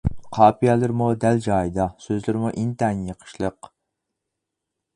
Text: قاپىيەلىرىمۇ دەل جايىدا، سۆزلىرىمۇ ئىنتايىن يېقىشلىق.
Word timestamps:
قاپىيەلىرىمۇ 0.35 1.09
دەل 1.25 1.41
جايىدا، 1.47 1.85
سۆزلىرىمۇ 2.07 2.51
ئىنتايىن 2.63 3.05
يېقىشلىق. 3.11 3.71